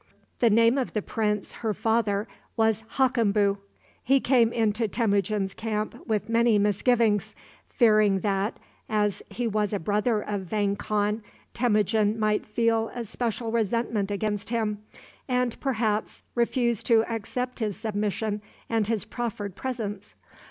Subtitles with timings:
[0.39, 3.59] The name of the prince her father was Hakembu.
[4.01, 7.35] He came into Temujin's camp with many misgivings,
[7.69, 8.59] fearing that,
[8.89, 11.21] as he was a brother of Vang Khan,
[11.53, 14.79] Temujin might feel a special resentment against him,
[15.27, 20.15] and, perhaps, refuse to accept his submission and his proffered presents.